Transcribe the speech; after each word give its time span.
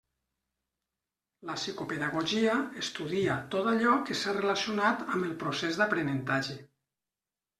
La 1.49 1.57
psicopedagogia 1.57 2.55
estudia 2.83 3.35
tot 3.55 3.69
allò 3.73 3.93
que 4.07 4.17
s'ha 4.21 4.35
relacionat 4.39 5.03
amb 5.17 5.29
el 5.31 5.35
procés 5.45 5.77
d'aprenentatge. 5.83 6.57